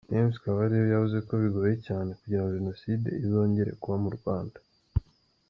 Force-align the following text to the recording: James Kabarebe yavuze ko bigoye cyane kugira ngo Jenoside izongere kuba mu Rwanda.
James 0.09 0.35
Kabarebe 0.43 0.87
yavuze 0.91 1.17
ko 1.27 1.33
bigoye 1.43 1.75
cyane 1.87 2.09
kugira 2.19 2.41
ngo 2.41 2.51
Jenoside 2.57 3.07
izongere 3.23 3.71
kuba 3.81 3.95
mu 4.03 4.09
Rwanda. 4.17 4.57